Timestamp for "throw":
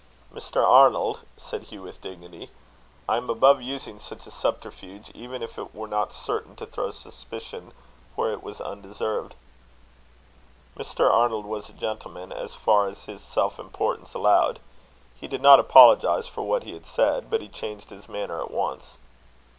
6.65-6.89